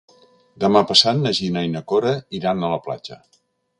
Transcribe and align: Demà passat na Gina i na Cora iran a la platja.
Demà 0.63 0.81
passat 0.91 1.21
na 1.25 1.33
Gina 1.39 1.63
i 1.67 1.71
na 1.75 1.83
Cora 1.93 2.15
iran 2.41 2.65
a 2.69 2.73
la 2.73 2.81
platja. 2.89 3.19